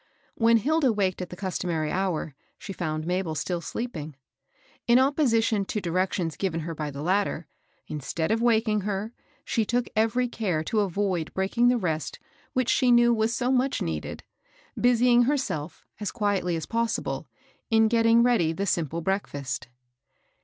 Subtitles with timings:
[0.33, 4.15] When Hilda waked at the customary hour, she (288) 289 found Mabel still sleeping.
[4.87, 7.45] In opposition to direo tions given her by the latter,
[7.85, 9.13] instead of waking her,
[9.45, 12.17] she took every care to avoid breaking the rest
[12.53, 14.23] which she knew was so much needed,
[14.75, 17.27] busying her self, as quietly as possible,
[17.69, 19.67] in getting ready the sim ple breakfast.